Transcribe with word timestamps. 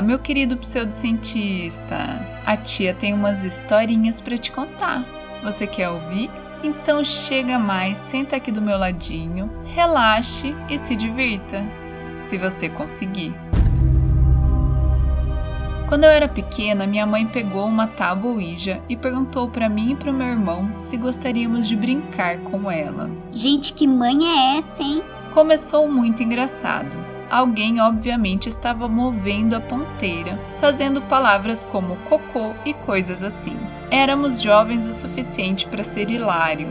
Ah, 0.00 0.02
meu 0.02 0.18
querido 0.18 0.56
pseudocientista, 0.56 1.94
a 2.46 2.56
tia 2.56 2.94
tem 2.94 3.12
umas 3.12 3.44
historinhas 3.44 4.18
para 4.18 4.38
te 4.38 4.50
contar. 4.50 5.04
Você 5.42 5.66
quer 5.66 5.90
ouvir? 5.90 6.30
Então 6.64 7.04
chega 7.04 7.58
mais, 7.58 7.98
senta 7.98 8.36
aqui 8.36 8.50
do 8.50 8.62
meu 8.62 8.78
ladinho, 8.78 9.50
relaxe 9.74 10.56
e 10.70 10.78
se 10.78 10.96
divirta, 10.96 11.62
se 12.24 12.38
você 12.38 12.66
conseguir. 12.70 13.34
Quando 15.86 16.04
eu 16.04 16.10
era 16.10 16.26
pequena, 16.26 16.86
minha 16.86 17.04
mãe 17.04 17.26
pegou 17.26 17.66
uma 17.66 17.86
tábua 17.86 18.32
Ouija 18.32 18.80
e 18.88 18.96
perguntou 18.96 19.50
para 19.50 19.68
mim 19.68 19.92
e 19.92 19.96
para 19.96 20.10
o 20.10 20.14
meu 20.14 20.28
irmão 20.28 20.72
se 20.78 20.96
gostaríamos 20.96 21.68
de 21.68 21.76
brincar 21.76 22.38
com 22.38 22.70
ela. 22.70 23.10
Gente, 23.30 23.74
que 23.74 23.86
mãe 23.86 24.16
é 24.24 24.56
essa, 24.60 24.82
hein? 24.82 25.02
Começou 25.34 25.86
muito 25.86 26.22
engraçado. 26.22 27.09
Alguém 27.30 27.80
obviamente 27.80 28.48
estava 28.48 28.88
movendo 28.88 29.54
a 29.54 29.60
ponteira, 29.60 30.36
fazendo 30.60 31.00
palavras 31.02 31.62
como 31.62 31.94
cocô 32.08 32.54
e 32.64 32.74
coisas 32.74 33.22
assim. 33.22 33.56
Éramos 33.88 34.42
jovens 34.42 34.84
o 34.84 34.92
suficiente 34.92 35.68
para 35.68 35.84
ser 35.84 36.10
hilário. 36.10 36.66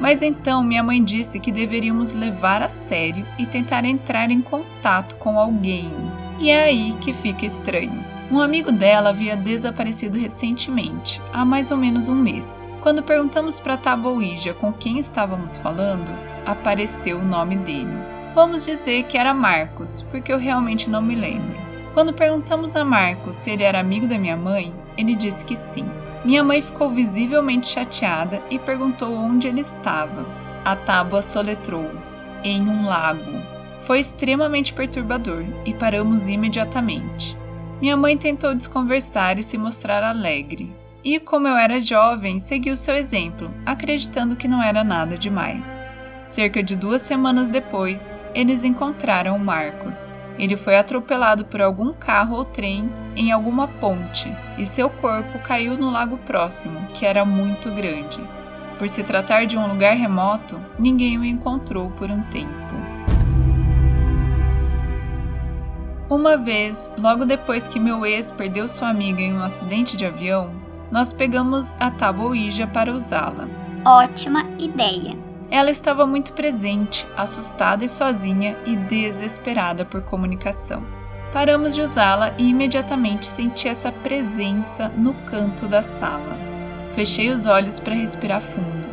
Mas 0.00 0.22
então 0.22 0.62
minha 0.62 0.82
mãe 0.82 1.04
disse 1.04 1.38
que 1.38 1.52
deveríamos 1.52 2.14
levar 2.14 2.62
a 2.62 2.70
sério 2.70 3.26
e 3.38 3.44
tentar 3.44 3.84
entrar 3.84 4.30
em 4.30 4.40
contato 4.40 5.14
com 5.16 5.38
alguém. 5.38 5.92
E 6.38 6.48
é 6.48 6.64
aí 6.64 6.96
que 7.02 7.12
fica 7.12 7.44
estranho. 7.44 8.02
Um 8.30 8.40
amigo 8.40 8.72
dela 8.72 9.10
havia 9.10 9.36
desaparecido 9.36 10.18
recentemente, 10.18 11.20
há 11.32 11.44
mais 11.44 11.70
ou 11.70 11.76
menos 11.76 12.08
um 12.08 12.14
mês. 12.14 12.66
Quando 12.80 13.02
perguntamos 13.02 13.60
para 13.60 13.76
Tábua 13.76 14.12
Ouija 14.12 14.54
com 14.54 14.72
quem 14.72 14.98
estávamos 14.98 15.58
falando, 15.58 16.08
apareceu 16.46 17.18
o 17.18 17.24
nome 17.24 17.56
dele. 17.56 18.17
Vamos 18.34 18.64
dizer 18.64 19.04
que 19.04 19.16
era 19.18 19.34
Marcos, 19.34 20.02
porque 20.10 20.32
eu 20.32 20.38
realmente 20.38 20.88
não 20.88 21.02
me 21.02 21.14
lembro. 21.14 21.56
Quando 21.94 22.12
perguntamos 22.12 22.76
a 22.76 22.84
Marcos 22.84 23.36
se 23.36 23.50
ele 23.50 23.62
era 23.62 23.80
amigo 23.80 24.06
da 24.06 24.18
minha 24.18 24.36
mãe, 24.36 24.72
ele 24.96 25.14
disse 25.14 25.44
que 25.44 25.56
sim. 25.56 25.84
Minha 26.24 26.44
mãe 26.44 26.62
ficou 26.62 26.90
visivelmente 26.90 27.68
chateada 27.68 28.42
e 28.50 28.58
perguntou 28.58 29.12
onde 29.14 29.48
ele 29.48 29.62
estava. 29.62 30.26
A 30.64 30.76
tábua 30.76 31.22
soletrou: 31.22 31.90
em 32.44 32.68
um 32.68 32.86
lago. 32.86 33.40
Foi 33.82 34.00
extremamente 34.00 34.72
perturbador 34.72 35.44
e 35.64 35.72
paramos 35.72 36.26
imediatamente. 36.26 37.36
Minha 37.80 37.96
mãe 37.96 38.16
tentou 38.16 38.54
desconversar 38.54 39.38
e 39.38 39.42
se 39.42 39.56
mostrar 39.56 40.02
alegre. 40.02 40.70
E, 41.02 41.18
como 41.18 41.48
eu 41.48 41.56
era 41.56 41.80
jovem, 41.80 42.38
segui 42.38 42.70
o 42.70 42.76
seu 42.76 42.94
exemplo, 42.94 43.50
acreditando 43.64 44.36
que 44.36 44.48
não 44.48 44.62
era 44.62 44.84
nada 44.84 45.16
demais. 45.16 45.87
Cerca 46.28 46.62
de 46.62 46.76
duas 46.76 47.00
semanas 47.00 47.48
depois, 47.48 48.14
eles 48.34 48.62
encontraram 48.62 49.38
Marcos. 49.38 50.12
Ele 50.38 50.58
foi 50.58 50.76
atropelado 50.76 51.46
por 51.46 51.62
algum 51.62 51.94
carro 51.94 52.36
ou 52.36 52.44
trem 52.44 52.92
em 53.16 53.32
alguma 53.32 53.66
ponte 53.66 54.30
e 54.58 54.66
seu 54.66 54.90
corpo 54.90 55.38
caiu 55.38 55.78
no 55.78 55.90
lago 55.90 56.18
próximo, 56.18 56.86
que 56.92 57.06
era 57.06 57.24
muito 57.24 57.70
grande. 57.70 58.20
Por 58.78 58.90
se 58.90 59.02
tratar 59.02 59.46
de 59.46 59.56
um 59.56 59.66
lugar 59.66 59.96
remoto, 59.96 60.60
ninguém 60.78 61.16
o 61.16 61.24
encontrou 61.24 61.90
por 61.92 62.10
um 62.10 62.20
tempo. 62.24 62.52
Uma 66.10 66.36
vez, 66.36 66.92
logo 66.98 67.24
depois 67.24 67.66
que 67.66 67.80
meu 67.80 68.04
ex 68.04 68.30
perdeu 68.30 68.68
sua 68.68 68.90
amiga 68.90 69.22
em 69.22 69.32
um 69.32 69.42
acidente 69.42 69.96
de 69.96 70.04
avião, 70.04 70.52
nós 70.92 71.10
pegamos 71.10 71.74
a 71.80 71.90
tábua 71.90 72.26
Ouija 72.26 72.66
para 72.66 72.92
usá-la. 72.92 73.48
Ótima 73.82 74.44
ideia! 74.58 75.27
Ela 75.50 75.70
estava 75.70 76.06
muito 76.06 76.32
presente, 76.34 77.06
assustada 77.16 77.84
e 77.84 77.88
sozinha 77.88 78.56
e 78.66 78.76
desesperada 78.76 79.84
por 79.84 80.02
comunicação. 80.02 80.82
Paramos 81.32 81.74
de 81.74 81.80
usá-la 81.80 82.34
e 82.38 82.48
imediatamente 82.48 83.26
senti 83.26 83.68
essa 83.68 83.90
presença 83.90 84.88
no 84.88 85.14
canto 85.14 85.66
da 85.66 85.82
sala. 85.82 86.36
Fechei 86.94 87.30
os 87.30 87.46
olhos 87.46 87.80
para 87.80 87.94
respirar 87.94 88.40
fundo. 88.40 88.88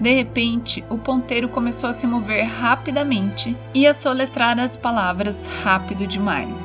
De 0.00 0.12
repente, 0.12 0.84
o 0.90 0.98
ponteiro 0.98 1.48
começou 1.48 1.88
a 1.88 1.92
se 1.92 2.06
mover 2.06 2.44
rapidamente 2.44 3.56
e 3.72 3.86
a 3.86 3.94
soletrar 3.94 4.58
as 4.58 4.76
palavras 4.76 5.46
rápido 5.62 6.06
demais. 6.06 6.62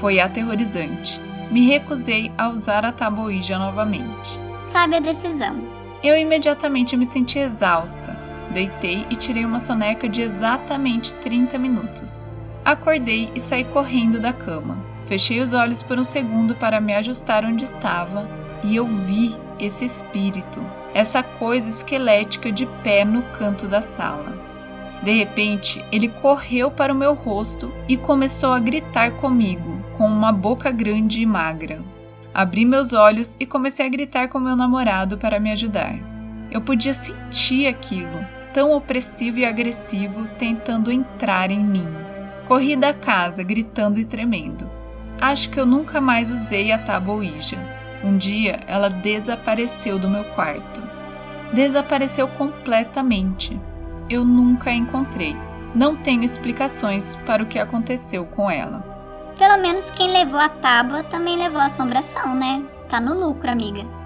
Foi 0.00 0.20
aterrorizante. 0.20 1.20
Me 1.50 1.66
recusei 1.66 2.30
a 2.38 2.48
usar 2.48 2.84
a 2.84 2.92
tabuija 2.92 3.58
novamente. 3.58 4.38
Sabe 4.70 4.96
a 4.96 5.00
decisão. 5.00 5.56
Eu 6.02 6.16
imediatamente 6.16 6.96
me 6.96 7.04
senti 7.04 7.38
exausta. 7.38 8.27
Deitei 8.52 9.06
e 9.10 9.16
tirei 9.16 9.44
uma 9.44 9.60
soneca 9.60 10.08
de 10.08 10.22
exatamente 10.22 11.14
30 11.16 11.58
minutos. 11.58 12.30
Acordei 12.64 13.30
e 13.34 13.40
saí 13.40 13.64
correndo 13.64 14.18
da 14.20 14.32
cama. 14.32 14.78
Fechei 15.06 15.40
os 15.40 15.52
olhos 15.52 15.82
por 15.82 15.98
um 15.98 16.04
segundo 16.04 16.54
para 16.54 16.80
me 16.80 16.94
ajustar 16.94 17.44
onde 17.44 17.64
estava 17.64 18.28
e 18.62 18.76
eu 18.76 18.86
vi 18.86 19.34
esse 19.58 19.84
espírito 19.84 20.60
essa 20.94 21.22
coisa 21.22 21.68
esquelética 21.68 22.50
de 22.50 22.66
pé 22.82 23.04
no 23.04 23.22
canto 23.38 23.68
da 23.68 23.80
sala. 23.82 24.36
De 25.02 25.16
repente, 25.16 25.84
ele 25.92 26.08
correu 26.08 26.70
para 26.70 26.92
o 26.92 26.96
meu 26.96 27.14
rosto 27.14 27.72
e 27.88 27.96
começou 27.96 28.52
a 28.52 28.58
gritar 28.58 29.12
comigo, 29.12 29.80
com 29.96 30.06
uma 30.06 30.32
boca 30.32 30.70
grande 30.70 31.20
e 31.20 31.26
magra. 31.26 31.80
Abri 32.34 32.64
meus 32.64 32.92
olhos 32.92 33.36
e 33.38 33.46
comecei 33.46 33.86
a 33.86 33.88
gritar 33.88 34.28
com 34.28 34.40
meu 34.40 34.56
namorado 34.56 35.16
para 35.18 35.38
me 35.38 35.52
ajudar. 35.52 35.94
Eu 36.50 36.60
podia 36.60 36.94
sentir 36.94 37.66
aquilo, 37.66 38.26
tão 38.52 38.72
opressivo 38.72 39.38
e 39.38 39.44
agressivo, 39.44 40.26
tentando 40.38 40.92
entrar 40.92 41.50
em 41.50 41.62
mim. 41.62 41.88
Corri 42.46 42.76
da 42.76 42.94
casa, 42.94 43.42
gritando 43.42 43.98
e 43.98 44.04
tremendo. 44.04 44.70
Acho 45.20 45.50
que 45.50 45.58
eu 45.58 45.66
nunca 45.66 46.00
mais 46.00 46.30
usei 46.30 46.72
a 46.72 46.78
tábua. 46.78 47.22
Um 48.04 48.16
dia 48.16 48.60
ela 48.66 48.88
desapareceu 48.88 49.98
do 49.98 50.08
meu 50.08 50.24
quarto. 50.24 50.80
Desapareceu 51.52 52.28
completamente. 52.28 53.58
Eu 54.08 54.24
nunca 54.24 54.70
a 54.70 54.74
encontrei. 54.74 55.36
Não 55.74 55.96
tenho 55.96 56.22
explicações 56.22 57.16
para 57.26 57.42
o 57.42 57.46
que 57.46 57.58
aconteceu 57.58 58.24
com 58.26 58.50
ela. 58.50 58.80
Pelo 59.36 59.58
menos 59.58 59.90
quem 59.90 60.10
levou 60.10 60.40
a 60.40 60.48
tábua 60.48 61.02
também 61.04 61.36
levou 61.36 61.60
a 61.60 61.66
assombração, 61.66 62.34
né? 62.34 62.64
Tá 62.88 63.00
no 63.00 63.18
lucro, 63.18 63.50
amiga. 63.50 63.97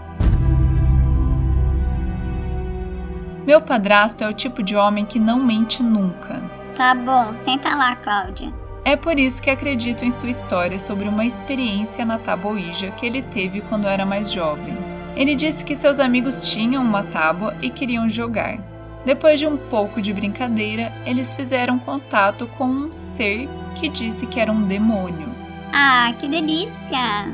Meu 3.46 3.60
padrasto 3.60 4.22
é 4.22 4.28
o 4.28 4.32
tipo 4.32 4.62
de 4.62 4.76
homem 4.76 5.04
que 5.04 5.18
não 5.18 5.42
mente 5.42 5.82
nunca. 5.82 6.40
Tá 6.76 6.94
bom, 6.94 7.34
senta 7.34 7.74
lá, 7.74 7.96
Cláudia. 7.96 8.52
É 8.84 8.94
por 8.94 9.18
isso 9.18 9.42
que 9.42 9.50
acredito 9.50 10.04
em 10.04 10.10
sua 10.10 10.30
história 10.30 10.78
sobre 10.78 11.08
uma 11.08 11.24
experiência 11.24 12.04
na 12.04 12.18
Taboija 12.18 12.92
que 12.92 13.04
ele 13.04 13.20
teve 13.20 13.60
quando 13.62 13.88
era 13.88 14.06
mais 14.06 14.30
jovem. 14.30 14.76
Ele 15.16 15.34
disse 15.34 15.64
que 15.64 15.74
seus 15.74 15.98
amigos 15.98 16.48
tinham 16.48 16.82
uma 16.82 17.02
tábua 17.02 17.54
e 17.60 17.68
queriam 17.68 18.08
jogar. 18.08 18.58
Depois 19.04 19.40
de 19.40 19.46
um 19.46 19.56
pouco 19.56 20.00
de 20.00 20.12
brincadeira, 20.12 20.92
eles 21.04 21.34
fizeram 21.34 21.80
contato 21.80 22.46
com 22.56 22.66
um 22.66 22.92
ser 22.92 23.48
que 23.74 23.88
disse 23.88 24.26
que 24.26 24.38
era 24.38 24.52
um 24.52 24.62
demônio. 24.62 25.28
Ah, 25.72 26.12
que 26.18 26.28
delícia! 26.28 27.32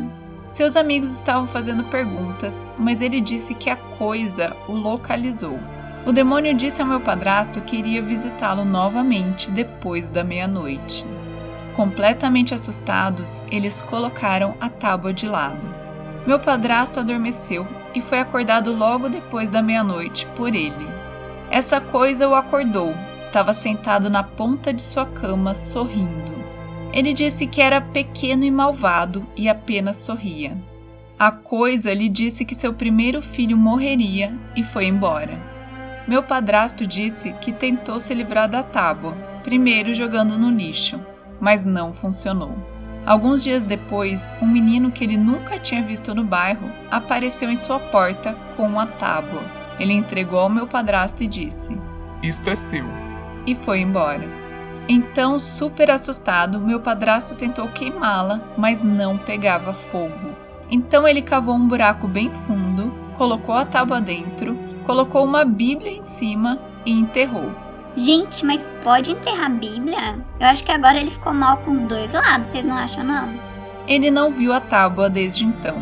Seus 0.52 0.74
amigos 0.74 1.12
estavam 1.12 1.46
fazendo 1.48 1.84
perguntas, 1.84 2.66
mas 2.78 3.02
ele 3.02 3.20
disse 3.20 3.54
que 3.54 3.68
a 3.68 3.76
coisa 3.76 4.56
o 4.66 4.72
localizou. 4.72 5.58
O 6.08 6.12
demônio 6.12 6.54
disse 6.54 6.80
ao 6.80 6.88
meu 6.88 7.00
padrasto 7.00 7.60
que 7.60 7.76
iria 7.76 8.00
visitá-lo 8.00 8.64
novamente 8.64 9.50
depois 9.50 10.08
da 10.08 10.24
meia-noite. 10.24 11.04
Completamente 11.76 12.54
assustados, 12.54 13.42
eles 13.52 13.82
colocaram 13.82 14.54
a 14.58 14.70
tábua 14.70 15.12
de 15.12 15.26
lado. 15.26 15.60
Meu 16.26 16.40
padrasto 16.40 16.98
adormeceu 16.98 17.68
e 17.94 18.00
foi 18.00 18.20
acordado 18.20 18.72
logo 18.72 19.10
depois 19.10 19.50
da 19.50 19.60
meia-noite 19.60 20.26
por 20.34 20.54
ele. 20.54 20.88
Essa 21.50 21.78
coisa 21.78 22.26
o 22.26 22.34
acordou. 22.34 22.94
Estava 23.20 23.52
sentado 23.52 24.08
na 24.08 24.22
ponta 24.22 24.72
de 24.72 24.80
sua 24.80 25.04
cama, 25.04 25.52
sorrindo. 25.52 26.32
Ele 26.90 27.12
disse 27.12 27.46
que 27.46 27.60
era 27.60 27.82
pequeno 27.82 28.44
e 28.44 28.50
malvado 28.50 29.26
e 29.36 29.46
apenas 29.46 29.96
sorria. 29.96 30.56
A 31.18 31.30
coisa 31.30 31.92
lhe 31.92 32.08
disse 32.08 32.46
que 32.46 32.54
seu 32.54 32.72
primeiro 32.72 33.20
filho 33.20 33.58
morreria 33.58 34.32
e 34.56 34.64
foi 34.64 34.86
embora. 34.86 35.57
Meu 36.08 36.22
padrasto 36.22 36.86
disse 36.86 37.32
que 37.34 37.52
tentou 37.52 38.00
se 38.00 38.12
livrar 38.14 38.48
da 38.48 38.62
tábua, 38.62 39.12
primeiro 39.44 39.94
jogando 39.94 40.36
no 40.36 40.50
lixo 40.50 40.98
mas 41.40 41.64
não 41.64 41.92
funcionou. 41.92 42.56
Alguns 43.06 43.42
dias 43.42 43.64
depois, 43.64 44.34
um 44.42 44.46
menino 44.46 44.90
que 44.90 45.04
ele 45.04 45.16
nunca 45.16 45.58
tinha 45.58 45.82
visto 45.82 46.14
no 46.14 46.24
bairro 46.24 46.70
apareceu 46.90 47.50
em 47.50 47.56
sua 47.56 47.78
porta 47.78 48.36
com 48.56 48.66
uma 48.66 48.86
tábua. 48.86 49.42
Ele 49.78 49.94
entregou 49.94 50.40
ao 50.40 50.50
meu 50.50 50.66
padrasto 50.66 51.22
e 51.22 51.26
disse: 51.26 51.78
Isto 52.22 52.50
é 52.50 52.56
seu. 52.56 52.84
E 53.46 53.54
foi 53.54 53.80
embora. 53.80 54.28
Então, 54.88 55.38
super 55.38 55.90
assustado, 55.90 56.60
meu 56.60 56.80
padrasto 56.80 57.34
tentou 57.34 57.68
queimá-la, 57.68 58.40
mas 58.56 58.82
não 58.82 59.16
pegava 59.16 59.72
fogo. 59.72 60.34
Então 60.70 61.06
ele 61.06 61.22
cavou 61.22 61.54
um 61.54 61.68
buraco 61.68 62.06
bem 62.06 62.30
fundo, 62.46 62.92
colocou 63.16 63.54
a 63.54 63.64
tábua 63.64 64.00
dentro, 64.00 64.58
colocou 64.88 65.22
uma 65.22 65.44
Bíblia 65.44 65.92
em 65.92 66.02
cima 66.02 66.58
e 66.86 66.98
enterrou. 66.98 67.52
Gente, 67.94 68.42
mas 68.42 68.66
pode 68.82 69.10
enterrar 69.10 69.44
a 69.44 69.50
Bíblia? 69.50 70.18
Eu 70.40 70.46
acho 70.46 70.64
que 70.64 70.72
agora 70.72 70.98
ele 70.98 71.10
ficou 71.10 71.34
mal 71.34 71.58
com 71.58 71.72
os 71.72 71.82
dois 71.82 72.10
lados, 72.10 72.48
vocês 72.48 72.64
não 72.64 72.74
acham 72.74 73.04
não? 73.04 73.28
Ele 73.86 74.10
não 74.10 74.32
viu 74.32 74.50
a 74.50 74.60
tábua 74.60 75.10
desde 75.10 75.44
então. 75.44 75.76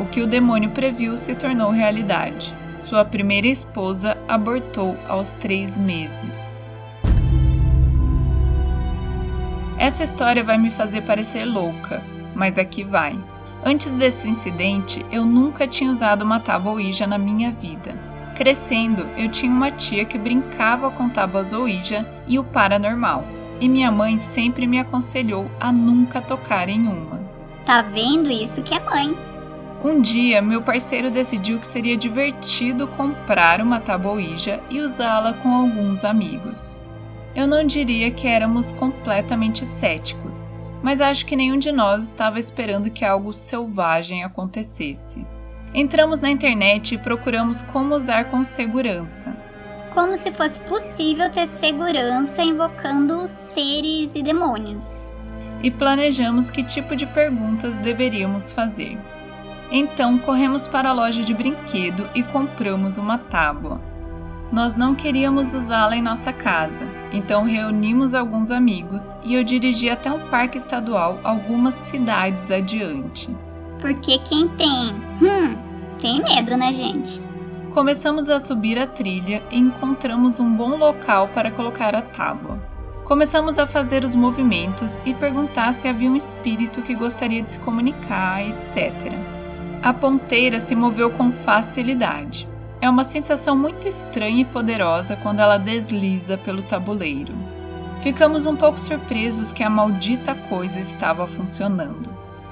O 0.00 0.06
que 0.06 0.22
o 0.22 0.26
demônio 0.26 0.70
previu 0.70 1.18
se 1.18 1.34
tornou 1.34 1.70
realidade. 1.70 2.54
Sua 2.78 3.04
primeira 3.04 3.48
esposa 3.48 4.16
abortou 4.26 4.96
aos 5.06 5.34
três 5.34 5.76
meses. 5.76 6.56
Essa 9.78 10.04
história 10.04 10.42
vai 10.42 10.56
me 10.56 10.70
fazer 10.70 11.02
parecer 11.02 11.44
louca, 11.44 12.02
mas 12.34 12.56
aqui 12.56 12.82
vai. 12.82 13.18
Antes 13.68 13.92
desse 13.94 14.28
incidente, 14.28 15.04
eu 15.10 15.24
nunca 15.26 15.66
tinha 15.66 15.90
usado 15.90 16.22
uma 16.22 16.38
tábua 16.38 16.74
Ouija 16.74 17.04
na 17.04 17.18
minha 17.18 17.50
vida. 17.50 17.96
Crescendo, 18.36 19.04
eu 19.18 19.28
tinha 19.28 19.50
uma 19.50 19.72
tia 19.72 20.04
que 20.04 20.16
brincava 20.16 20.88
com 20.88 21.08
tábuas 21.08 21.52
Ouija 21.52 22.06
e 22.28 22.38
o 22.38 22.44
paranormal, 22.44 23.24
e 23.60 23.68
minha 23.68 23.90
mãe 23.90 24.20
sempre 24.20 24.68
me 24.68 24.78
aconselhou 24.78 25.50
a 25.58 25.72
nunca 25.72 26.22
tocar 26.22 26.68
em 26.68 26.86
uma. 26.86 27.18
Tá 27.64 27.82
vendo 27.82 28.30
isso 28.30 28.62
que 28.62 28.72
é 28.72 28.78
mãe? 28.78 29.18
Um 29.84 30.00
dia, 30.00 30.40
meu 30.40 30.62
parceiro 30.62 31.10
decidiu 31.10 31.58
que 31.58 31.66
seria 31.66 31.96
divertido 31.96 32.86
comprar 32.86 33.60
uma 33.60 33.80
tábua 33.80 34.12
Ouija 34.12 34.60
e 34.70 34.78
usá-la 34.78 35.32
com 35.32 35.52
alguns 35.52 36.04
amigos. 36.04 36.80
Eu 37.34 37.48
não 37.48 37.66
diria 37.66 38.12
que 38.12 38.28
éramos 38.28 38.70
completamente 38.70 39.66
céticos, 39.66 40.54
mas 40.82 41.00
acho 41.00 41.26
que 41.26 41.36
nenhum 41.36 41.58
de 41.58 41.72
nós 41.72 42.08
estava 42.08 42.38
esperando 42.38 42.90
que 42.90 43.04
algo 43.04 43.32
selvagem 43.32 44.24
acontecesse. 44.24 45.26
Entramos 45.74 46.20
na 46.20 46.30
internet 46.30 46.94
e 46.94 46.98
procuramos 46.98 47.62
como 47.62 47.94
usar 47.94 48.26
com 48.26 48.42
segurança. 48.44 49.36
Como 49.92 50.14
se 50.14 50.30
fosse 50.32 50.60
possível 50.60 51.30
ter 51.30 51.48
segurança 51.48 52.42
invocando 52.42 53.26
seres 53.26 54.10
e 54.14 54.22
demônios. 54.22 55.16
E 55.62 55.70
planejamos 55.70 56.50
que 56.50 56.62
tipo 56.62 56.94
de 56.94 57.06
perguntas 57.06 57.76
deveríamos 57.78 58.52
fazer. 58.52 58.98
Então 59.70 60.18
corremos 60.18 60.68
para 60.68 60.90
a 60.90 60.92
loja 60.92 61.22
de 61.22 61.34
brinquedo 61.34 62.08
e 62.14 62.22
compramos 62.22 62.98
uma 62.98 63.18
tábua. 63.18 63.80
Nós 64.52 64.76
não 64.76 64.94
queríamos 64.94 65.52
usá-la 65.54 65.96
em 65.96 66.02
nossa 66.02 66.32
casa, 66.32 66.86
então 67.12 67.44
reunimos 67.44 68.14
alguns 68.14 68.50
amigos 68.50 69.14
e 69.24 69.34
eu 69.34 69.42
dirigi 69.42 69.90
até 69.90 70.10
um 70.10 70.28
parque 70.28 70.56
estadual 70.56 71.18
algumas 71.24 71.74
cidades 71.74 72.50
adiante. 72.50 73.28
Porque 73.80 74.18
quem 74.18 74.48
tem, 74.50 74.94
hum, 75.20 75.56
tem 76.00 76.22
medo, 76.22 76.56
né, 76.56 76.72
gente? 76.72 77.20
Começamos 77.74 78.28
a 78.28 78.38
subir 78.38 78.78
a 78.78 78.86
trilha 78.86 79.42
e 79.50 79.58
encontramos 79.58 80.38
um 80.38 80.50
bom 80.50 80.76
local 80.76 81.28
para 81.28 81.50
colocar 81.50 81.94
a 81.94 82.00
tábua. 82.00 82.58
Começamos 83.04 83.58
a 83.58 83.66
fazer 83.66 84.02
os 84.02 84.14
movimentos 84.14 84.98
e 85.04 85.12
perguntar 85.12 85.74
se 85.74 85.86
havia 85.86 86.10
um 86.10 86.16
espírito 86.16 86.82
que 86.82 86.94
gostaria 86.94 87.42
de 87.42 87.52
se 87.52 87.58
comunicar, 87.58 88.42
etc. 88.42 88.92
A 89.82 89.92
ponteira 89.92 90.60
se 90.60 90.74
moveu 90.74 91.10
com 91.10 91.30
facilidade. 91.30 92.48
É 92.80 92.88
uma 92.90 93.04
sensação 93.04 93.56
muito 93.56 93.88
estranha 93.88 94.42
e 94.42 94.44
poderosa 94.44 95.16
quando 95.16 95.40
ela 95.40 95.58
desliza 95.58 96.36
pelo 96.36 96.62
tabuleiro. 96.62 97.34
Ficamos 98.02 98.46
um 98.46 98.54
pouco 98.54 98.78
surpresos 98.78 99.52
que 99.52 99.62
a 99.62 99.70
maldita 99.70 100.34
coisa 100.48 100.78
estava 100.78 101.26
funcionando. 101.26 102.08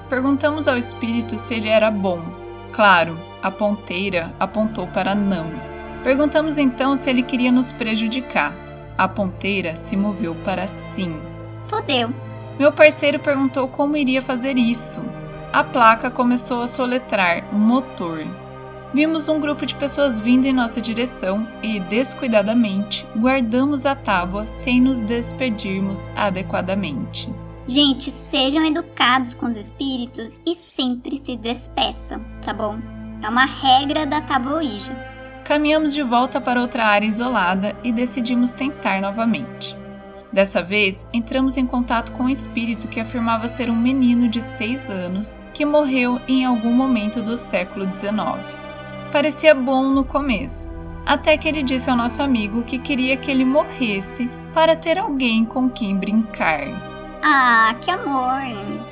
Perguntamos 0.09 0.67
ao 0.67 0.77
espírito 0.77 1.37
se 1.37 1.53
ele 1.53 1.69
era 1.69 1.89
bom. 1.89 2.21
Claro, 2.71 3.17
a 3.41 3.49
ponteira 3.49 4.33
apontou 4.39 4.87
para 4.87 5.15
não. 5.15 5.45
Perguntamos 6.03 6.57
então 6.57 6.95
se 6.95 7.09
ele 7.09 7.23
queria 7.23 7.51
nos 7.51 7.71
prejudicar. 7.71 8.53
A 8.97 9.07
ponteira 9.07 9.75
se 9.75 9.95
moveu 9.95 10.35
para 10.43 10.67
sim. 10.67 11.15
Fodeu. 11.67 12.13
Meu 12.59 12.71
parceiro 12.71 13.19
perguntou 13.19 13.67
como 13.67 13.97
iria 13.97 14.21
fazer 14.21 14.57
isso. 14.57 15.01
A 15.53 15.63
placa 15.63 16.09
começou 16.09 16.61
a 16.61 16.67
soletrar 16.67 17.45
motor. 17.53 18.25
Vimos 18.95 19.27
um 19.27 19.41
grupo 19.41 19.65
de 19.65 19.75
pessoas 19.75 20.21
vindo 20.21 20.45
em 20.45 20.53
nossa 20.53 20.79
direção 20.79 21.45
e, 21.61 21.81
descuidadamente, 21.81 23.05
guardamos 23.17 23.85
a 23.85 23.93
tábua 23.93 24.45
sem 24.45 24.79
nos 24.79 25.03
despedirmos 25.03 26.07
adequadamente. 26.15 27.29
Gente, 27.67 28.09
sejam 28.09 28.65
educados 28.65 29.33
com 29.33 29.47
os 29.47 29.57
espíritos 29.57 30.41
e 30.45 30.55
sempre 30.55 31.17
se 31.17 31.35
despeçam, 31.35 32.23
tá 32.41 32.53
bom? 32.53 32.79
É 33.21 33.27
uma 33.27 33.43
regra 33.43 34.05
da 34.05 34.21
tabuíja. 34.21 34.93
Caminhamos 35.43 35.93
de 35.93 36.01
volta 36.01 36.39
para 36.39 36.61
outra 36.61 36.85
área 36.85 37.05
isolada 37.05 37.75
e 37.83 37.91
decidimos 37.91 38.53
tentar 38.53 39.01
novamente. 39.01 39.75
Dessa 40.31 40.63
vez, 40.63 41.05
entramos 41.11 41.57
em 41.57 41.67
contato 41.67 42.13
com 42.13 42.23
um 42.23 42.29
espírito 42.29 42.87
que 42.87 43.01
afirmava 43.01 43.49
ser 43.49 43.69
um 43.69 43.75
menino 43.75 44.29
de 44.29 44.41
6 44.41 44.89
anos 44.89 45.41
que 45.53 45.65
morreu 45.65 46.17
em 46.29 46.45
algum 46.45 46.71
momento 46.71 47.21
do 47.21 47.35
século 47.35 47.85
XIX. 47.97 48.64
Parecia 49.15 49.55
bom 49.55 49.83
no 49.83 50.03
começo, 50.03 50.69
até 51.05 51.37
que 51.37 51.47
ele 51.47 51.63
disse 51.63 51.89
ao 51.89 51.95
nosso 51.95 52.21
amigo 52.21 52.63
que 52.63 52.77
queria 52.77 53.15
que 53.15 53.31
ele 53.31 53.45
morresse 53.45 54.29
para 54.53 54.75
ter 54.75 54.97
alguém 54.97 55.45
com 55.45 55.69
quem 55.69 55.95
brincar. 55.95 56.67
Ah, 57.23 57.73
que 57.79 57.89
amor! 57.89 58.83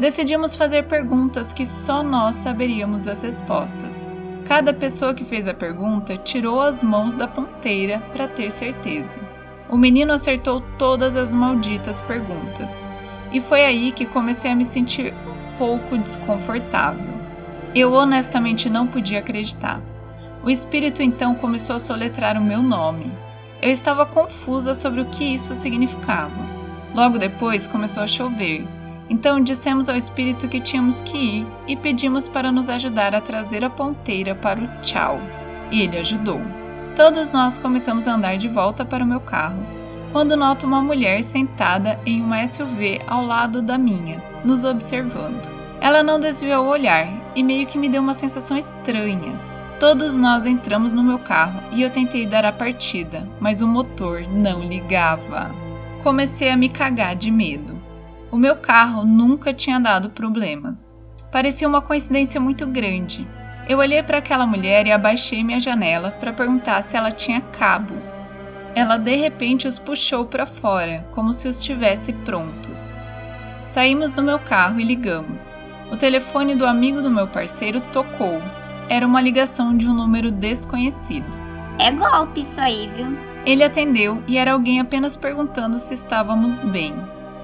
Decidimos 0.00 0.56
fazer 0.56 0.84
perguntas 0.84 1.52
que 1.52 1.66
só 1.66 2.02
nós 2.02 2.36
saberíamos 2.36 3.06
as 3.06 3.20
respostas. 3.20 4.10
Cada 4.48 4.72
pessoa 4.72 5.12
que 5.12 5.26
fez 5.26 5.46
a 5.46 5.52
pergunta 5.52 6.16
tirou 6.16 6.62
as 6.62 6.82
mãos 6.82 7.14
da 7.14 7.28
ponteira 7.28 8.00
para 8.14 8.28
ter 8.28 8.50
certeza. 8.50 9.18
O 9.68 9.76
menino 9.76 10.14
acertou 10.14 10.62
todas 10.78 11.14
as 11.14 11.34
malditas 11.34 12.00
perguntas. 12.00 12.82
E 13.30 13.42
foi 13.42 13.62
aí 13.62 13.92
que 13.92 14.06
comecei 14.06 14.52
a 14.52 14.56
me 14.56 14.64
sentir 14.64 15.12
um 15.12 15.58
pouco 15.58 15.98
desconfortável. 15.98 17.15
Eu 17.76 17.92
honestamente 17.92 18.68
não 18.68 18.88
podia 18.88 19.20
acreditar. 19.20 19.80
O 20.42 20.50
espírito 20.50 21.00
então 21.00 21.36
começou 21.36 21.76
a 21.76 21.80
soletrar 21.80 22.36
o 22.36 22.44
meu 22.44 22.60
nome. 22.60 23.12
Eu 23.62 23.70
estava 23.70 24.04
confusa 24.04 24.74
sobre 24.74 25.00
o 25.00 25.06
que 25.06 25.22
isso 25.22 25.54
significava. 25.54 26.34
Logo 26.92 27.18
depois 27.18 27.68
começou 27.68 28.02
a 28.02 28.06
chover 28.08 28.66
então 29.08 29.40
dissemos 29.40 29.88
ao 29.88 29.96
espírito 29.96 30.48
que 30.48 30.60
tínhamos 30.60 31.00
que 31.02 31.16
ir 31.16 31.46
e 31.66 31.76
pedimos 31.76 32.26
para 32.26 32.50
nos 32.50 32.68
ajudar 32.68 33.14
a 33.14 33.20
trazer 33.20 33.64
a 33.64 33.70
ponteira 33.70 34.34
para 34.34 34.60
o 34.60 34.68
tchau. 34.82 35.20
E 35.70 35.82
ele 35.82 35.98
ajudou. 35.98 36.40
Todos 36.94 37.30
nós 37.30 37.56
começamos 37.56 38.08
a 38.08 38.14
andar 38.14 38.36
de 38.36 38.48
volta 38.48 38.84
para 38.84 39.04
o 39.04 39.06
meu 39.06 39.20
carro, 39.20 39.58
quando 40.12 40.36
noto 40.36 40.66
uma 40.66 40.80
mulher 40.80 41.22
sentada 41.22 42.00
em 42.06 42.22
uma 42.22 42.46
SUV 42.46 43.00
ao 43.06 43.24
lado 43.24 43.60
da 43.60 43.76
minha, 43.76 44.22
nos 44.44 44.64
observando. 44.64 45.55
Ela 45.86 46.02
não 46.02 46.18
desviou 46.18 46.64
o 46.64 46.68
olhar 46.68 47.06
e 47.36 47.44
meio 47.44 47.64
que 47.64 47.78
me 47.78 47.88
deu 47.88 48.02
uma 48.02 48.12
sensação 48.12 48.58
estranha. 48.58 49.38
Todos 49.78 50.16
nós 50.16 50.44
entramos 50.44 50.92
no 50.92 51.00
meu 51.00 51.20
carro 51.20 51.62
e 51.70 51.80
eu 51.80 51.88
tentei 51.88 52.26
dar 52.26 52.44
a 52.44 52.50
partida, 52.50 53.24
mas 53.38 53.62
o 53.62 53.68
motor 53.68 54.22
não 54.22 54.64
ligava. 54.64 55.54
Comecei 56.02 56.50
a 56.50 56.56
me 56.56 56.68
cagar 56.68 57.14
de 57.14 57.30
medo. 57.30 57.80
O 58.32 58.36
meu 58.36 58.56
carro 58.56 59.04
nunca 59.04 59.54
tinha 59.54 59.78
dado 59.78 60.10
problemas. 60.10 60.98
Parecia 61.30 61.68
uma 61.68 61.80
coincidência 61.80 62.40
muito 62.40 62.66
grande. 62.66 63.24
Eu 63.68 63.78
olhei 63.78 64.02
para 64.02 64.18
aquela 64.18 64.44
mulher 64.44 64.88
e 64.88 64.90
abaixei 64.90 65.44
minha 65.44 65.60
janela 65.60 66.10
para 66.10 66.32
perguntar 66.32 66.82
se 66.82 66.96
ela 66.96 67.12
tinha 67.12 67.40
cabos. 67.40 68.26
Ela 68.74 68.96
de 68.96 69.14
repente 69.14 69.68
os 69.68 69.78
puxou 69.78 70.26
para 70.26 70.46
fora, 70.46 71.06
como 71.12 71.32
se 71.32 71.46
os 71.46 71.60
tivesse 71.60 72.12
prontos. 72.12 72.98
Saímos 73.66 74.12
do 74.12 74.20
meu 74.20 74.40
carro 74.40 74.80
e 74.80 74.84
ligamos. 74.84 75.54
O 75.90 75.96
telefone 75.96 76.54
do 76.54 76.66
amigo 76.66 77.00
do 77.00 77.10
meu 77.10 77.28
parceiro 77.28 77.80
tocou. 77.92 78.42
Era 78.88 79.06
uma 79.06 79.20
ligação 79.20 79.76
de 79.76 79.86
um 79.88 79.94
número 79.94 80.30
desconhecido. 80.30 81.26
É 81.78 81.92
golpe 81.92 82.40
isso 82.40 82.60
aí, 82.60 82.90
viu? 82.96 83.16
Ele 83.44 83.62
atendeu 83.62 84.22
e 84.26 84.36
era 84.36 84.52
alguém 84.52 84.80
apenas 84.80 85.16
perguntando 85.16 85.78
se 85.78 85.94
estávamos 85.94 86.62
bem. 86.64 86.94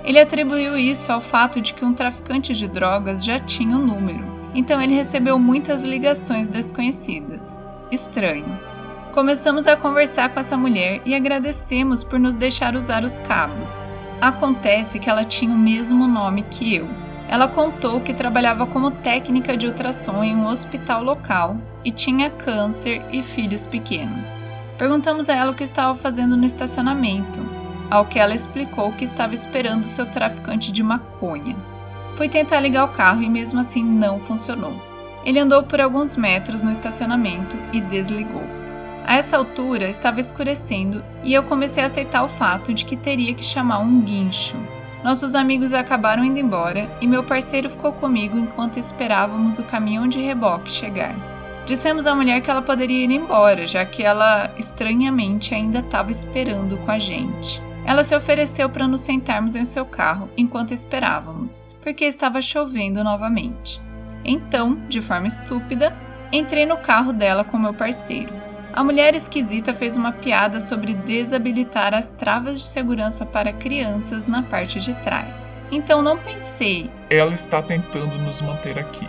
Ele 0.04 0.18
atribuiu 0.18 0.76
isso 0.76 1.12
ao 1.12 1.20
fato 1.20 1.60
de 1.60 1.72
que 1.74 1.84
um 1.84 1.94
traficante 1.94 2.52
de 2.54 2.66
drogas 2.66 3.24
já 3.24 3.38
tinha 3.38 3.76
o 3.76 3.80
um 3.80 3.86
número, 3.86 4.24
então 4.52 4.80
ele 4.80 4.94
recebeu 4.94 5.38
muitas 5.38 5.84
ligações 5.84 6.48
desconhecidas. 6.48 7.62
Estranho. 7.90 8.58
Começamos 9.12 9.66
a 9.66 9.76
conversar 9.76 10.30
com 10.30 10.40
essa 10.40 10.56
mulher 10.56 11.00
e 11.04 11.14
agradecemos 11.14 12.02
por 12.02 12.18
nos 12.18 12.34
deixar 12.34 12.74
usar 12.74 13.04
os 13.04 13.20
cabos. 13.20 13.72
Acontece 14.20 14.98
que 14.98 15.08
ela 15.08 15.24
tinha 15.24 15.54
o 15.54 15.58
mesmo 15.58 16.08
nome 16.08 16.42
que 16.44 16.74
eu. 16.74 16.88
Ela 17.32 17.48
contou 17.48 17.98
que 18.02 18.12
trabalhava 18.12 18.66
como 18.66 18.90
técnica 18.90 19.56
de 19.56 19.66
ultrassom 19.66 20.22
em 20.22 20.36
um 20.36 20.46
hospital 20.46 21.02
local 21.02 21.56
e 21.82 21.90
tinha 21.90 22.28
câncer 22.28 23.02
e 23.10 23.22
filhos 23.22 23.64
pequenos. 23.64 24.42
Perguntamos 24.76 25.30
a 25.30 25.34
ela 25.34 25.52
o 25.52 25.54
que 25.54 25.64
estava 25.64 25.98
fazendo 25.98 26.36
no 26.36 26.44
estacionamento 26.44 27.40
ao 27.90 28.04
que 28.04 28.18
ela 28.18 28.34
explicou 28.34 28.92
que 28.92 29.06
estava 29.06 29.34
esperando 29.34 29.86
seu 29.86 30.04
traficante 30.04 30.70
de 30.70 30.82
maconha. 30.82 31.56
Foi 32.18 32.28
tentar 32.28 32.60
ligar 32.60 32.84
o 32.84 32.92
carro 32.92 33.22
e 33.22 33.30
mesmo 33.30 33.60
assim 33.60 33.82
não 33.82 34.20
funcionou. 34.20 34.74
Ele 35.24 35.38
andou 35.38 35.62
por 35.62 35.80
alguns 35.80 36.18
metros 36.18 36.62
no 36.62 36.70
estacionamento 36.70 37.56
e 37.72 37.80
desligou. 37.80 38.44
A 39.06 39.16
essa 39.16 39.38
altura 39.38 39.88
estava 39.88 40.20
escurecendo 40.20 41.02
e 41.24 41.32
eu 41.32 41.44
comecei 41.44 41.82
a 41.82 41.86
aceitar 41.86 42.24
o 42.24 42.28
fato 42.28 42.74
de 42.74 42.84
que 42.84 42.94
teria 42.94 43.32
que 43.32 43.42
chamar 43.42 43.78
um 43.78 44.02
guincho. 44.02 44.81
Nossos 45.02 45.34
amigos 45.34 45.72
acabaram 45.72 46.24
indo 46.24 46.38
embora 46.38 46.88
e 47.00 47.06
meu 47.08 47.24
parceiro 47.24 47.68
ficou 47.68 47.92
comigo 47.92 48.38
enquanto 48.38 48.78
esperávamos 48.78 49.58
o 49.58 49.64
caminhão 49.64 50.06
de 50.06 50.20
reboque 50.20 50.70
chegar. 50.70 51.14
Dissemos 51.66 52.06
à 52.06 52.14
mulher 52.14 52.40
que 52.40 52.50
ela 52.50 52.62
poderia 52.62 53.04
ir 53.04 53.10
embora, 53.10 53.66
já 53.66 53.84
que 53.84 54.02
ela 54.02 54.52
estranhamente 54.56 55.54
ainda 55.54 55.80
estava 55.80 56.10
esperando 56.10 56.76
com 56.78 56.90
a 56.90 56.98
gente. 56.98 57.60
Ela 57.84 58.04
se 58.04 58.14
ofereceu 58.14 58.68
para 58.68 58.86
nos 58.86 59.00
sentarmos 59.00 59.56
em 59.56 59.64
seu 59.64 59.84
carro 59.84 60.28
enquanto 60.36 60.72
esperávamos, 60.72 61.64
porque 61.82 62.04
estava 62.04 62.40
chovendo 62.40 63.02
novamente. 63.02 63.80
Então, 64.24 64.76
de 64.88 65.00
forma 65.00 65.26
estúpida, 65.26 65.96
entrei 66.32 66.64
no 66.64 66.76
carro 66.76 67.12
dela 67.12 67.42
com 67.42 67.58
meu 67.58 67.74
parceiro. 67.74 68.32
A 68.74 68.82
mulher 68.82 69.14
esquisita 69.14 69.74
fez 69.74 69.96
uma 69.96 70.12
piada 70.12 70.58
sobre 70.58 70.94
desabilitar 70.94 71.92
as 71.92 72.10
travas 72.10 72.58
de 72.58 72.66
segurança 72.66 73.26
para 73.26 73.52
crianças 73.52 74.26
na 74.26 74.42
parte 74.42 74.80
de 74.80 74.94
trás. 75.04 75.52
Então 75.70 76.00
não 76.00 76.16
pensei. 76.16 76.90
Ela 77.10 77.34
está 77.34 77.62
tentando 77.62 78.16
nos 78.18 78.40
manter 78.40 78.78
aqui. 78.78 79.06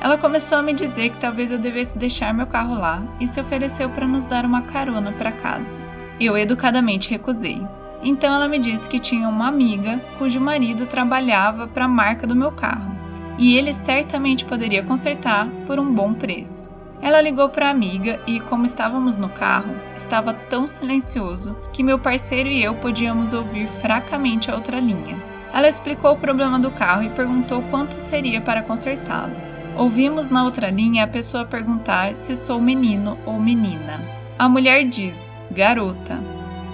Ela 0.00 0.18
começou 0.18 0.58
a 0.58 0.62
me 0.62 0.74
dizer 0.74 1.10
que 1.10 1.20
talvez 1.20 1.52
eu 1.52 1.58
devesse 1.58 1.96
deixar 1.96 2.34
meu 2.34 2.48
carro 2.48 2.74
lá 2.74 3.00
e 3.20 3.28
se 3.28 3.40
ofereceu 3.40 3.88
para 3.90 4.08
nos 4.08 4.26
dar 4.26 4.44
uma 4.44 4.62
carona 4.62 5.12
para 5.12 5.30
casa. 5.30 5.78
Eu 6.18 6.36
educadamente 6.36 7.08
recusei. 7.08 7.62
Então 8.02 8.34
ela 8.34 8.48
me 8.48 8.58
disse 8.58 8.88
que 8.88 8.98
tinha 8.98 9.28
uma 9.28 9.46
amiga 9.46 10.00
cujo 10.18 10.40
marido 10.40 10.84
trabalhava 10.84 11.68
para 11.68 11.84
a 11.84 11.88
marca 11.88 12.26
do 12.26 12.34
meu 12.34 12.50
carro 12.50 12.94
e 13.38 13.56
ele 13.56 13.72
certamente 13.72 14.44
poderia 14.44 14.82
consertar 14.82 15.48
por 15.66 15.78
um 15.78 15.94
bom 15.94 16.12
preço. 16.12 16.75
Ela 17.00 17.20
ligou 17.20 17.48
para 17.48 17.68
a 17.68 17.70
amiga 17.70 18.18
e, 18.26 18.40
como 18.40 18.64
estávamos 18.64 19.16
no 19.16 19.28
carro, 19.28 19.74
estava 19.96 20.32
tão 20.32 20.66
silencioso 20.66 21.56
que 21.72 21.82
meu 21.82 21.98
parceiro 21.98 22.48
e 22.48 22.62
eu 22.62 22.74
podíamos 22.76 23.32
ouvir 23.32 23.68
fracamente 23.80 24.50
a 24.50 24.54
outra 24.54 24.80
linha. 24.80 25.16
Ela 25.52 25.68
explicou 25.68 26.12
o 26.12 26.18
problema 26.18 26.58
do 26.58 26.70
carro 26.70 27.02
e 27.02 27.10
perguntou 27.10 27.62
quanto 27.70 28.00
seria 28.00 28.40
para 28.40 28.62
consertá-lo. 28.62 29.34
Ouvimos 29.76 30.30
na 30.30 30.44
outra 30.44 30.70
linha 30.70 31.04
a 31.04 31.08
pessoa 31.08 31.44
perguntar 31.44 32.14
se 32.14 32.34
sou 32.34 32.60
menino 32.60 33.16
ou 33.26 33.38
menina. 33.38 34.00
A 34.38 34.48
mulher 34.48 34.84
diz 34.84 35.30
garota 35.50 36.18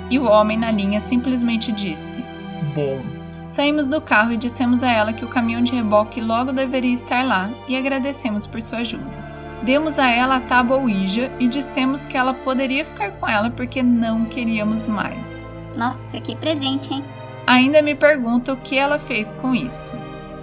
e 0.09 0.19
o 0.19 0.29
homem 0.29 0.57
na 0.57 0.71
linha 0.71 1.01
simplesmente 1.01 1.73
disse 1.73 2.25
bom. 2.75 3.01
Saímos 3.49 3.87
do 3.87 4.01
carro 4.01 4.33
e 4.33 4.37
dissemos 4.37 4.83
a 4.83 4.91
ela 4.91 5.13
que 5.13 5.25
o 5.25 5.29
caminhão 5.29 5.63
de 5.63 5.73
reboque 5.73 6.21
logo 6.21 6.53
deveria 6.53 6.95
estar 6.95 7.25
lá 7.25 7.51
e 7.69 7.77
agradecemos 7.77 8.47
por 8.47 8.63
sua 8.63 8.79
ajuda. 8.79 9.32
Demos 9.63 9.99
a 9.99 10.09
ela 10.09 10.37
a 10.37 10.41
tábua 10.41 10.77
Ouija 10.77 11.31
e 11.39 11.47
dissemos 11.47 12.05
que 12.07 12.17
ela 12.17 12.35
poderia 12.35 12.85
ficar 12.85 13.13
com 13.13 13.29
ela 13.29 13.51
porque 13.51 13.83
não 13.83 14.25
queríamos 14.25 14.89
mais. 14.89 15.47
Nossa, 15.77 16.21
que 16.21 16.37
presente, 16.37 16.93
hein? 16.93 17.05
Ainda 17.47 17.81
me 17.83 17.95
pergunta 17.95 18.53
o 18.53 18.57
que 18.57 18.77
ela 18.77 18.99
fez 18.99 19.35
com 19.35 19.55
isso 19.55 19.97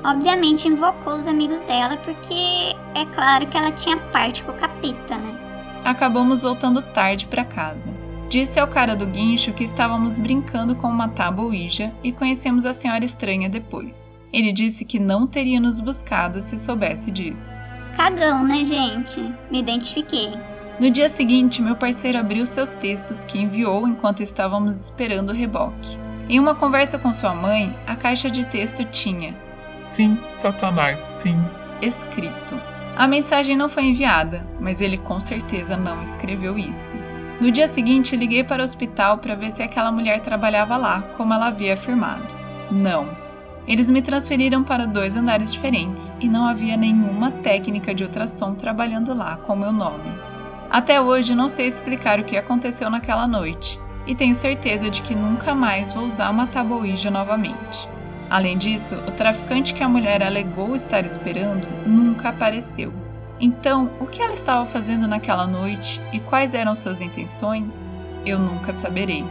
obviamente 0.04 0.68
invocou 0.68 1.16
os 1.16 1.28
amigos 1.28 1.62
dela 1.64 1.98
porque 1.98 2.76
é 2.96 3.06
claro 3.14 3.48
que 3.48 3.58
ela 3.58 3.72
tinha 3.72 3.98
parte 3.98 4.44
com 4.44 4.52
o 4.52 4.56
capeta, 4.56 5.18
né? 5.18 5.38
Acabamos 5.84 6.44
voltando 6.44 6.82
tarde 6.82 7.26
para 7.26 7.46
casa. 7.46 7.92
Disse 8.30 8.60
ao 8.60 8.68
cara 8.68 8.96
do 8.96 9.08
guincho 9.08 9.54
que 9.54 9.64
estávamos 9.64 10.18
brincando 10.18 10.76
com 10.76 10.88
uma 10.88 11.08
tábua 11.08 11.46
Ouija 11.46 11.92
e 12.04 12.12
conhecemos 12.12 12.66
a 12.66 12.74
senhora 12.74 13.04
estranha 13.04 13.50
depois. 13.50 14.16
Ele 14.32 14.52
disse 14.52 14.86
que 14.86 15.00
não 15.00 15.26
teria 15.26 15.60
nos 15.60 15.80
buscado 15.80 16.40
se 16.42 16.58
soubesse 16.58 17.10
disso. 17.10 17.58
Cagão, 18.00 18.46
né, 18.46 18.64
gente? 18.64 19.20
Me 19.52 19.60
identifiquei. 19.60 20.32
No 20.80 20.90
dia 20.90 21.10
seguinte, 21.10 21.62
meu 21.62 21.76
parceiro 21.76 22.18
abriu 22.18 22.46
seus 22.46 22.70
textos 22.70 23.26
que 23.26 23.38
enviou 23.38 23.86
enquanto 23.86 24.24
estávamos 24.24 24.86
esperando 24.86 25.32
o 25.32 25.36
reboque. 25.36 26.00
Em 26.30 26.40
uma 26.40 26.56
conversa 26.56 26.98
com 26.98 27.12
sua 27.12 27.36
mãe, 27.36 27.78
a 27.86 27.98
caixa 27.98 28.32
de 28.32 28.48
texto 28.48 28.86
tinha 28.86 29.36
Sim, 29.74 30.18
Satanás, 30.30 30.98
sim. 30.98 31.36
Escrito. 31.82 32.56
A 32.96 33.06
mensagem 33.06 33.58
não 33.58 33.68
foi 33.68 33.84
enviada, 33.84 34.48
mas 34.62 34.80
ele 34.80 34.98
com 34.98 35.20
certeza 35.20 35.76
não 35.76 36.02
escreveu 36.02 36.58
isso. 36.58 36.96
No 37.42 37.52
dia 37.52 37.68
seguinte, 37.68 38.16
liguei 38.16 38.46
para 38.46 38.62
o 38.62 38.66
hospital 38.66 39.18
para 39.18 39.36
ver 39.36 39.52
se 39.52 39.62
aquela 39.62 39.92
mulher 39.92 40.22
trabalhava 40.22 40.78
lá, 40.78 41.02
como 41.18 41.34
ela 41.34 41.48
havia 41.48 41.74
afirmado. 41.74 42.34
Não. 42.72 43.29
Eles 43.70 43.88
me 43.88 44.02
transferiram 44.02 44.64
para 44.64 44.88
dois 44.88 45.16
andares 45.16 45.54
diferentes 45.54 46.12
e 46.20 46.28
não 46.28 46.48
havia 46.48 46.76
nenhuma 46.76 47.30
técnica 47.30 47.94
de 47.94 48.04
ultrassom 48.04 48.56
trabalhando 48.56 49.14
lá 49.14 49.38
com 49.38 49.56
meu 49.56 49.72
nome. 49.72 50.12
Até 50.72 51.00
hoje 51.00 51.36
não 51.36 51.48
sei 51.48 51.68
explicar 51.68 52.20
o 52.20 52.24
que 52.24 52.36
aconteceu 52.36 52.90
naquela 52.90 53.28
noite 53.28 53.80
e 54.08 54.16
tenho 54.16 54.34
certeza 54.34 54.90
de 54.90 55.04
que 55.04 55.14
nunca 55.14 55.54
mais 55.54 55.94
vou 55.94 56.06
usar 56.06 56.32
uma 56.32 56.48
tabuíja 56.48 57.12
novamente. 57.12 57.88
Além 58.28 58.58
disso, 58.58 58.96
o 59.08 59.12
traficante 59.12 59.76
que 59.76 59.84
a 59.84 59.90
mulher 59.90 60.24
alegou 60.24 60.76
estar 60.76 61.06
esperando 61.06 61.68
nunca 61.86 62.30
apareceu. 62.30 62.92
Então, 63.40 63.92
o 64.00 64.08
que 64.08 64.20
ela 64.20 64.34
estava 64.34 64.66
fazendo 64.66 65.08
naquela 65.08 65.46
noite 65.46 66.02
e 66.12 66.20
quais 66.20 66.56
eram 66.56 66.74
suas 66.74 67.02
intenções, 67.02 67.88
eu 68.26 68.40
nunca 68.40 68.74
saberei. 68.74 69.24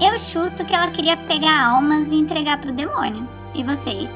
Eu 0.00 0.18
chuto 0.18 0.64
que 0.64 0.74
ela 0.74 0.90
queria 0.90 1.16
pegar 1.16 1.68
almas 1.68 2.08
e 2.08 2.16
entregar 2.16 2.58
para 2.58 2.70
o 2.70 2.74
demônio. 2.74 3.36
E 3.56 3.64
vocês? 3.64 4.10